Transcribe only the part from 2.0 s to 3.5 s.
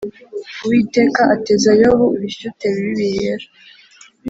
ibishyute bibi bihera